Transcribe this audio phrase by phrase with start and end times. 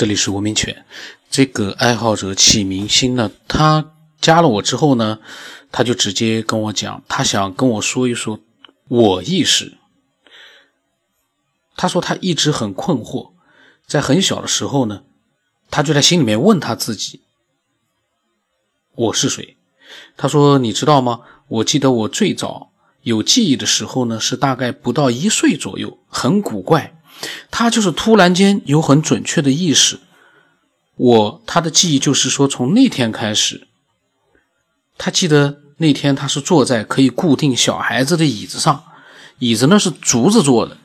[0.00, 0.86] 这里是文明犬。
[1.28, 5.18] 这个爱好者启明星呢，他加了我之后呢，
[5.70, 8.40] 他就直接跟我讲，他想跟我说一说
[8.88, 9.76] 我意识。
[11.76, 13.32] 他说他一直很困惑，
[13.86, 15.02] 在很小的时候呢，
[15.70, 17.20] 他就在心里面问他自己：
[18.94, 19.58] 我是谁？
[20.16, 21.20] 他说你知道吗？
[21.48, 22.72] 我记得我最早
[23.02, 26.96] 有记忆的时候呢，是大概不到一岁左右，很古怪。
[27.50, 29.98] 他就是突然间有很准确的意识，
[30.96, 33.66] 我他的记忆就是说，从那天开始，
[34.96, 38.84] 他记得那天他是坐在可以固定小孩子的椅子上，
[39.38, 40.76] 椅子呢是竹子做的，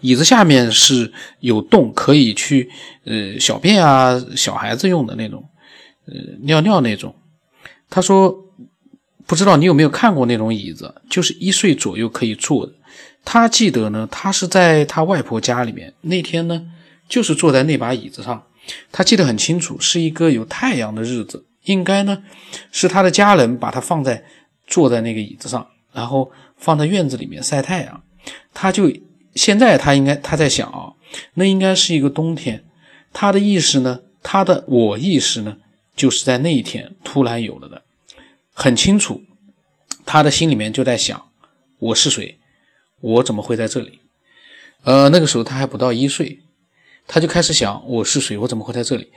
[0.00, 2.70] 椅子下面是有洞，可以去
[3.04, 5.48] 呃小便啊，小孩子用的那种，
[6.06, 7.14] 呃尿尿那种。
[7.90, 8.34] 他说，
[9.26, 12.72] 不知道你有没有看过那种椅子，就是一岁左右可以坐的。
[13.24, 15.92] 他记得呢，他是在他外婆家里面。
[16.02, 16.70] 那天呢，
[17.08, 18.46] 就是坐在那把椅子上。
[18.92, 21.44] 他记得很清楚，是一个有太阳的日子。
[21.64, 22.22] 应该呢，
[22.70, 24.24] 是他的家人把他放在
[24.66, 28.02] 坐在那个椅子上，然后放在院子里面晒太阳。
[28.52, 28.92] 他就
[29.34, 30.92] 现在他应该他在想啊，
[31.34, 32.64] 那应该是一个冬天。
[33.12, 35.56] 他的意识呢，他的我意识呢，
[35.96, 37.82] 就是在那一天突然有了的，
[38.52, 39.22] 很清楚。
[40.06, 41.30] 他的心里面就在想，
[41.78, 42.38] 我是谁？
[43.04, 44.00] 我怎么会在这里？
[44.82, 46.40] 呃，那个时候他还不到一岁，
[47.06, 49.08] 他就开始想我是谁，我怎么会在这里？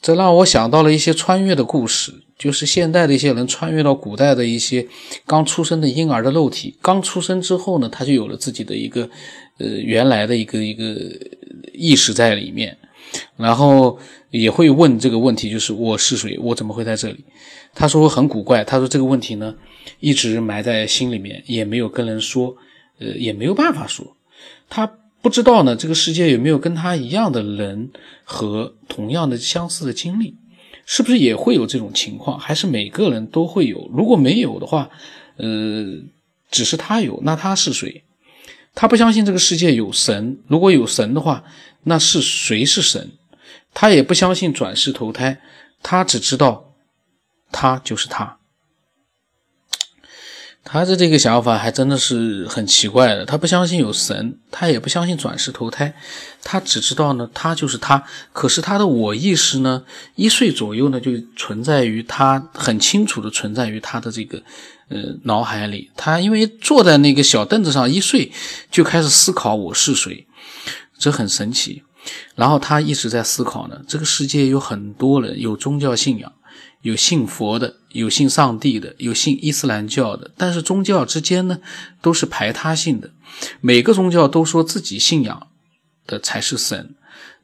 [0.00, 4.86] 这让我想到了一些穿越的故事，就是现代的一些人穿越到古代的一些
[5.26, 9.10] 刚出生的婴儿的肉体，刚出生之后呢，他就有了自己的一个
[9.58, 10.96] 呃原来的一个一个
[11.74, 12.76] 意识在里面，
[13.36, 13.98] 然后
[14.30, 17.22] 也会问这个问题，就是我是谁，我怎么会在这里？
[17.74, 19.54] 他说很古怪，他说这个问题呢
[20.00, 22.56] 一直埋在心里面，也没有跟人说。
[23.04, 24.16] 呃，也没有办法说，
[24.70, 25.76] 他不知道呢。
[25.76, 27.90] 这个世界有没有跟他一样的人
[28.24, 30.36] 和同样的相似的经历？
[30.86, 32.38] 是不是也会有这种情况？
[32.38, 33.90] 还是每个人都会有？
[33.92, 34.90] 如果没有的话，
[35.36, 36.02] 呃，
[36.50, 38.04] 只是他有，那他是谁？
[38.74, 40.38] 他不相信这个世界有神。
[40.46, 41.44] 如果有神的话，
[41.84, 43.12] 那是谁是神？
[43.72, 45.40] 他也不相信转世投胎，
[45.82, 46.74] 他只知道
[47.50, 48.38] 他就是他。
[50.64, 53.26] 他的这个想法还真的是很奇怪的。
[53.26, 55.94] 他不相信有神，他也不相信转世投胎，
[56.42, 58.02] 他只知道呢，他就是他。
[58.32, 64.42] 可是他的我意识呢，一岁左右呢，就存在于他很清楚的存在于他的这个
[64.88, 65.90] 呃脑海里。
[65.96, 68.32] 他因为坐在那个小凳子上，一岁
[68.70, 70.26] 就开始思考我是谁，
[70.98, 71.82] 这很神奇。
[72.34, 76.32] 然后他一直在思考呢，这个世界有很多人有宗教信仰。
[76.84, 81.58] 有信佛的，有信上帝的，有信伊斯兰教的，但是宗教之间呢，
[82.02, 83.10] 都是排他性的。
[83.62, 85.46] 每个宗教都说自己信仰
[86.06, 86.94] 的才是神，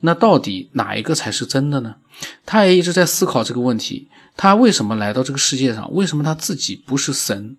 [0.01, 1.97] 那到底哪一个才是真的呢？
[2.45, 4.09] 他也一直在思考这个问题。
[4.37, 5.91] 他为什么来到这个世界上？
[5.95, 7.57] 为什么他自己不是神？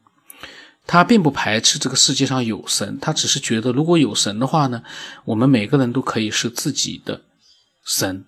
[0.85, 4.83] 他并不排斥这个世界上有神，他只是觉得如果有神的话呢，
[5.25, 7.21] 我们每个人都可以是自己的
[7.83, 8.23] 神。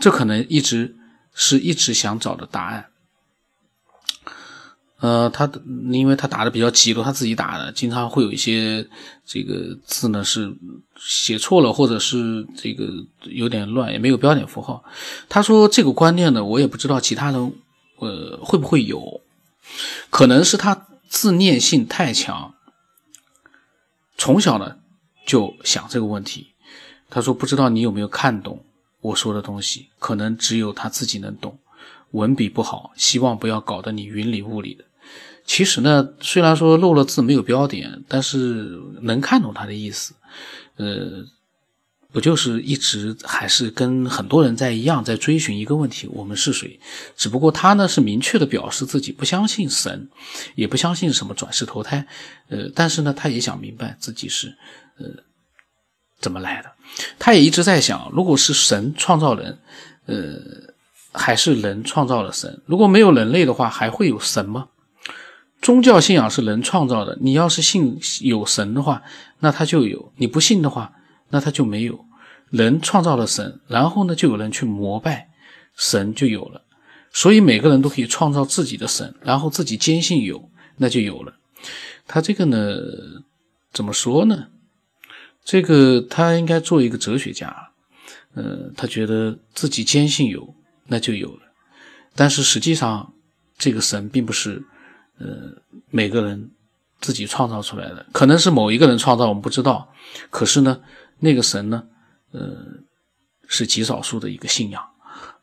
[0.00, 0.96] 这可能一直。
[1.40, 2.86] 是一直想找的答案。
[4.98, 5.48] 呃，他
[5.92, 8.84] 因为他打的比较急，都他自己打的，经常会有一些
[9.24, 10.52] 这个字呢是
[10.96, 14.82] 写错了，或者是这个有点乱，也没有标点符号。
[15.28, 17.54] 他说这个观念呢，我也不知道其他人
[17.98, 19.20] 呃会不会有，
[20.10, 22.52] 可能是他自恋性太强，
[24.16, 24.78] 从小呢
[25.24, 26.48] 就想这个问题。
[27.08, 28.64] 他说不知道你有没有看懂。
[29.00, 31.58] 我说的东西可能只有他自己能懂，
[32.10, 34.84] 文笔不好，希望不要搞得你云里雾里的。
[35.44, 40.14] 其实呢，虽然说漏了字没有标点，但是能看懂他的意思。
[40.76, 41.24] 呃，
[42.12, 46.78] 不就是一直还是跟很多人在一样，在追寻一个问题：我们是谁？
[47.16, 50.08] 只不过他呢是明确的表示自己不相信神，
[50.54, 52.06] 也不相信什么转世投胎。
[52.48, 54.56] 呃，但是呢，他也想明白自己是
[54.98, 55.06] 呃。
[56.20, 56.70] 怎么来的？
[57.18, 59.58] 他也一直在想，如果是神创造人，
[60.06, 60.34] 呃，
[61.12, 62.60] 还是人创造了神？
[62.66, 64.68] 如果没有人类的话，还会有神吗？
[65.60, 69.02] 宗教信仰是人创造的，你要是信有神的话，
[69.40, 70.92] 那他就有；你不信的话，
[71.30, 72.04] 那他就没有。
[72.50, 75.28] 人创造了神，然后呢，就有人去膜拜
[75.76, 76.62] 神，就有了。
[77.12, 81.34] 所以每个人都可以创造自己的神，然后自己坚信有，那就有了。
[82.06, 82.76] 他这个呢，
[83.72, 84.46] 怎么说呢？
[85.48, 87.70] 这个他应该做一个哲学家，
[88.34, 90.54] 呃，他觉得自己坚信有，
[90.88, 91.40] 那就有了。
[92.14, 93.14] 但是实际上，
[93.56, 94.62] 这个神并不是，
[95.18, 95.26] 呃，
[95.88, 96.50] 每个人
[97.00, 99.90] 自己创造出来的，可能是某一个人创造，我们不知道。
[100.28, 100.82] 可是呢，
[101.18, 101.82] 那个神呢，
[102.32, 102.54] 呃，
[103.46, 104.84] 是极少数的一个信仰，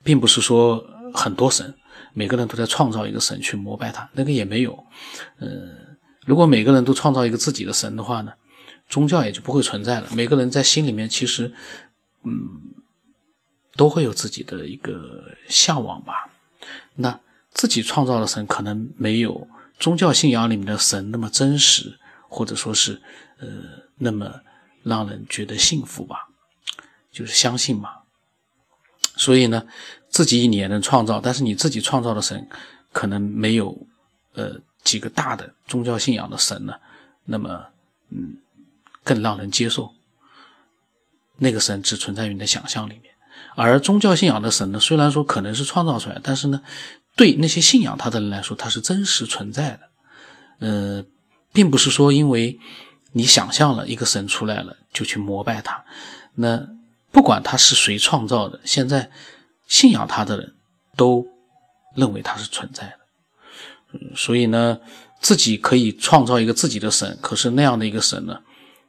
[0.04, 0.86] 并不是说
[1.16, 1.74] 很多神，
[2.14, 4.72] 每个人都在创造一个神去膜拜他，那个也没有。
[5.40, 5.48] 呃，
[6.28, 8.32] 如果每个人都创造一个自己的神的话呢，
[8.88, 10.08] 宗教也就不会存在了。
[10.14, 11.54] 每个人在心里面其实，
[12.24, 12.62] 嗯，
[13.76, 16.30] 都会有自己的一个向往吧。
[16.96, 17.20] 那
[17.52, 19.48] 自己创造的神可能没有
[19.80, 21.98] 宗教信仰里面的神那么真实，
[22.28, 23.02] 或者说是
[23.40, 23.48] 呃
[23.98, 24.42] 那么
[24.84, 26.30] 让人觉得幸福吧。
[27.12, 27.90] 就是相信嘛，
[29.16, 29.66] 所以呢，
[30.10, 32.46] 自己你也能创造，但是你自己创造的神，
[32.92, 33.88] 可能没有
[34.34, 36.74] 呃几个大的宗教信仰的神呢，
[37.24, 37.68] 那么
[38.10, 38.36] 嗯
[39.06, 39.94] 更让人接受。
[41.38, 43.14] 那个神只存在于你的想象里面，
[43.56, 46.62] 而宗教信仰的神呢，虽然说可能是创造出来，但是呢，
[47.16, 49.80] 对那些信仰他的人来说，它是真实存在的。
[50.60, 51.06] 呃，
[51.54, 52.60] 并不是说因为
[53.14, 55.86] 你想象了一个神出来了就去膜拜他，
[56.34, 56.68] 那。
[57.12, 59.10] 不管他是谁创造的，现在
[59.70, 60.54] 信仰他的人
[60.98, 61.26] 都
[61.96, 64.00] 认为他是存在的。
[64.18, 64.78] 所以呢，
[65.22, 68.42] 自己可以创造一个自己的神，可是那样的一个神呢，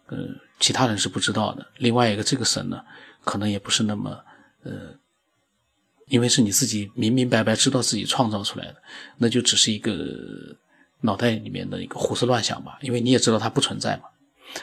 [0.09, 0.17] 呃，
[0.61, 1.67] 其他人是不知道的。
[1.79, 2.81] 另外一个这个神呢，
[3.25, 4.19] 可能也不是那么
[4.63, 4.73] 呃，
[6.09, 8.77] 因为是你自己明明白白知道自己创造出来的，
[9.19, 9.95] 那就只是一个
[11.01, 12.79] 脑袋里面的一个胡思乱想吧。
[12.83, 14.05] 因为你也知道它不存在嘛。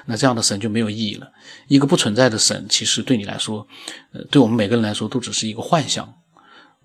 [0.05, 1.29] 那这样的神就没有意义了。
[1.67, 3.67] 一个不存在的神，其实对你来说，
[4.13, 6.11] 呃，对我们每个人来说，都只是一个幻想。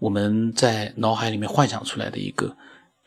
[0.01, 2.57] 我们在脑海里面幻想出来的一个，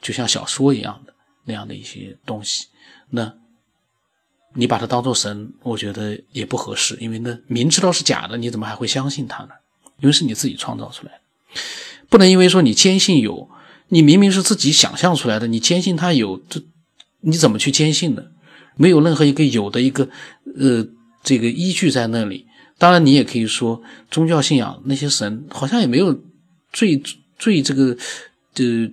[0.02, 1.14] 就像小说一样的
[1.44, 2.68] 那样的一些东西。
[3.10, 3.34] 那，
[4.54, 6.98] 你把它当做神，我觉得也不合适。
[7.00, 9.50] 因为那明知道是假的，你怎么还会相信它呢？
[10.00, 11.62] 因为是你自己创造出来的，
[12.10, 13.50] 不能因为说你坚信有，
[13.90, 16.62] 你明明是自己想象出来的，你坚信它有，这
[17.22, 18.24] 你怎么去坚信呢？
[18.76, 20.10] 没有任何一个有的一个
[20.58, 20.88] 呃
[21.24, 22.48] 这个依据在那里。
[22.78, 26.20] 当然，你也可以说宗教信仰那些神好像也没有
[26.74, 27.00] 最
[27.38, 27.96] 最这个
[28.56, 28.90] 呃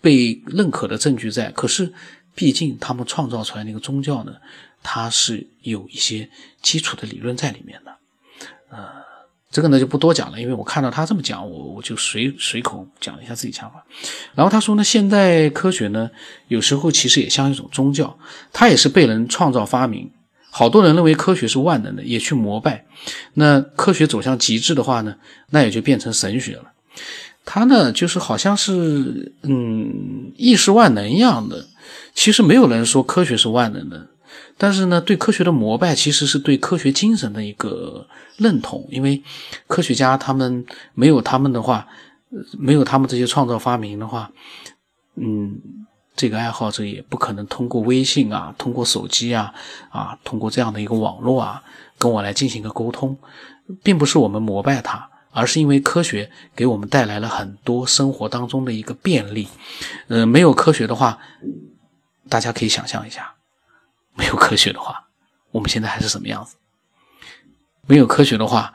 [0.00, 1.50] 被认可的证据在。
[1.50, 1.92] 可是，
[2.34, 4.32] 毕竟他们创造出来那个宗教呢，
[4.82, 6.28] 它是有一些
[6.62, 7.96] 基础的理论在里面的，
[8.70, 9.00] 呃。
[9.52, 13.84] 这个呢就不多讲了，因为我看到他这么讲，我我就随随口讲了一下自己想法。
[14.32, 16.08] 然后他说呢，现代科学呢
[16.46, 18.16] 有时候其实也像一种宗教，
[18.52, 20.08] 它也是被人创造发明。
[20.52, 22.86] 好多人认为科学是万能的，也去膜拜。
[23.34, 25.16] 那科学走向极致的话呢，
[25.48, 26.70] 那也就变成神学了。
[27.44, 31.66] 他呢就是好像是嗯意识万能一样的，
[32.14, 34.08] 其实没有人说科学是万能的。
[34.56, 39.22] 但是呢，对科学的膜拜其实是对科学精神的一个认同，因为
[39.66, 41.86] 科学家他们没有他们的话，
[42.58, 44.30] 没有他们这些创造发明的话，
[45.16, 45.58] 嗯，
[46.14, 49.54] 这个爱好者也不可能通过微信啊，通过手机啊，
[49.88, 51.62] 啊，通过这样的一个网络啊，
[51.98, 53.16] 跟我来进行一个沟通，
[53.82, 59.48] 并不是我们膜拜他，而是因为科学给我们带来了很多生活当中的一个便利。
[60.08, 61.18] 呃，没有科学的话，
[62.28, 63.34] 大家可以想象一下。
[64.14, 65.08] 没有科学的话，
[65.50, 66.56] 我们现在还是什么样子？
[67.86, 68.74] 没有科学的话，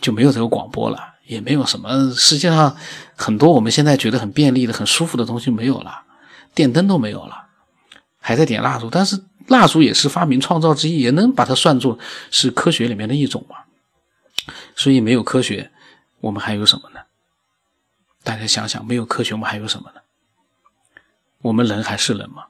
[0.00, 2.76] 就没有这个广播了，也没有什么世界上
[3.14, 6.02] 很多我们现在觉得很便利的、很舒服的东西没有了，
[6.54, 7.48] 电灯都没有了，
[8.18, 8.88] 还在点蜡烛。
[8.88, 11.98] 但是蜡烛也是发明创造之一，也能把它算作
[12.30, 13.56] 是科学里面的一种嘛。
[14.74, 15.70] 所以没有科学，
[16.20, 17.00] 我们还有什么呢？
[18.22, 20.00] 大家想想，没有科学，我们还有什么呢？
[21.42, 22.46] 我们人还是人吗？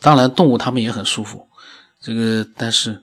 [0.00, 1.48] 当然，动物它们也很舒服，
[2.00, 3.02] 这个但是，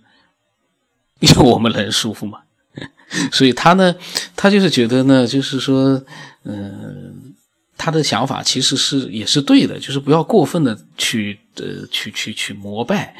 [1.20, 2.40] 因为我们人舒服嘛，
[3.32, 3.96] 所以他呢，
[4.36, 6.02] 他就是觉得呢，就是说，
[6.44, 7.34] 嗯，
[7.78, 13.16] 他的想法其实是也是对的，就是不要过分的去呃去去去膜拜，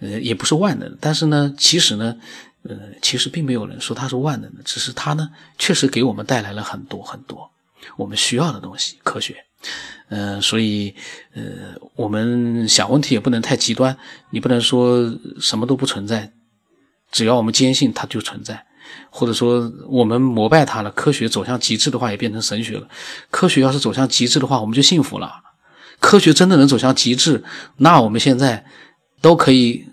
[0.00, 2.16] 呃，也不是万能，但是呢，其实呢，
[2.62, 7.50] 呃，其实并没有人说他是万能的，只是他呢，确实给我们带来了很多很多
[7.96, 9.45] 我们需要的东西，科学。
[10.08, 10.94] 呃，所以，
[11.34, 11.42] 呃，
[11.96, 13.96] 我们想问题也不能太极端，
[14.30, 16.32] 你不能说什么都不存在，
[17.10, 18.66] 只要我们坚信它就存在，
[19.10, 22.86] 或者说我们膜拜它了，科学走向极致的话也变成神学了。
[23.30, 25.42] 科学要是走向极致的话，我们就幸福了。
[25.98, 27.42] 科学真的能走向极致，
[27.78, 28.64] 那我们现在
[29.20, 29.86] 都可以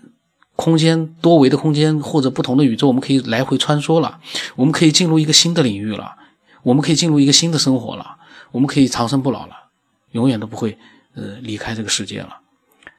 [0.54, 4.20] 空间多维的空间或者不同的宇宙，我们可以来回穿梭了，
[4.54, 6.14] 我们可以进入一个新的领域了，
[6.62, 8.18] 我们可以进入一个新的生活了，
[8.54, 9.70] 我们可以长生不老了。
[10.12, 10.78] 永远都不会，
[11.14, 12.40] 呃，离开这个世界了。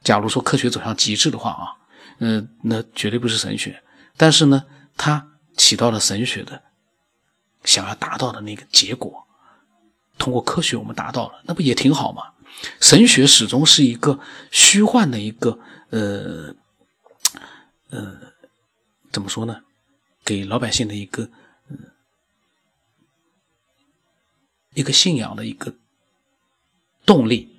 [0.04, 1.64] 假如说科学走向极致的话啊，
[2.20, 3.82] 呃，那绝对不是神学。
[4.18, 4.66] 但是呢，
[4.98, 6.62] 它起到了神学的
[7.64, 9.26] 想要达到的那个结果，
[10.18, 12.34] 通过科学我们达到了，那不也挺好吗？
[12.82, 14.20] 神学始终是一个
[14.52, 15.58] 虚幻的一个，
[15.92, 16.54] 呃，
[17.92, 18.18] 呃，
[19.10, 19.62] 怎么说呢？
[20.26, 21.30] 给老百姓的一个
[24.76, 25.74] 一个信仰的一个
[27.08, 27.58] 动力。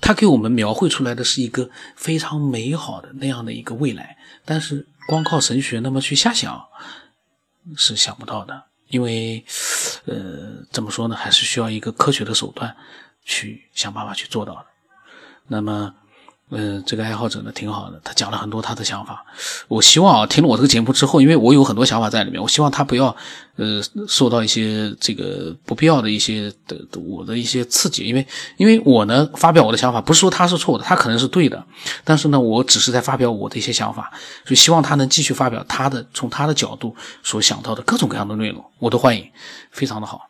[0.00, 6.64] 他给我们描绘出来的是一个非常美好的那样的一个未来，但是光靠神学那么去瞎想
[7.76, 9.44] 是想不到的，因为，
[10.04, 12.76] 呃，怎么说呢，还是需要一个科学的手段
[13.24, 14.66] 去想办法去做到的。
[15.48, 15.94] 那么。
[16.50, 19.24] 嗯，这个爱好者呢挺好的，他讲了很多他的想法。
[19.66, 23.16] 我希望啊，听了我这个节目之后，因为我有很多想法在里面，我希望他不要
[23.56, 28.24] 呃受到一些这个不必要的一些的我的一些刺激，因为
[28.58, 31.64] 因为我呢发表我的想法，不是说他是错的，他可能是对的，
[32.04, 34.12] 但是呢，我只是在发表我的一些想法，
[34.44, 39.28] 所以希望他能继续发表他的从他的角度所想到的各种各样的内容，我都欢迎，
[39.70, 40.20] 非常的好。